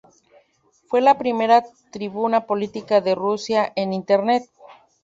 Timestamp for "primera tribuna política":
1.19-3.01